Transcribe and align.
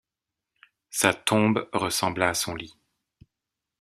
Sa 0.89 1.13
tombe 1.13 1.69
ressembla 1.73 2.29
à 2.29 2.33
son 2.33 2.55
lit. 2.55 2.75